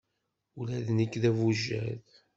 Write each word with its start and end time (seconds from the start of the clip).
Ula 0.59 0.77
d 0.85 0.87
nekk 0.97 1.13
d 1.21 1.23
abujad. 1.29 1.99